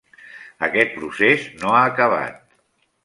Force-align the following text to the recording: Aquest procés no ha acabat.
Aquest 0.67 0.95
procés 0.95 1.45
no 1.61 1.75
ha 1.75 1.85
acabat. 1.91 2.41